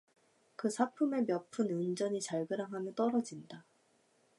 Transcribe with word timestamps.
그 0.55 0.71
사품에 0.71 1.25
몇 1.27 1.51
푼 1.51 1.69
은전이 1.69 2.21
잘그랑 2.21 2.73
하며 2.73 2.91
떨어진다. 2.95 3.63